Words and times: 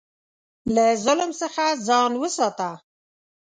له 0.73 0.85
ظلم 1.05 1.31
څخه 1.41 1.65
ځان 1.87 2.11
وساته. 2.21 2.69